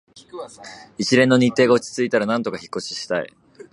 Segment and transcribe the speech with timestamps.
[0.97, 3.31] 一連の日程が落ち着いたら、なんとか引っ越ししたい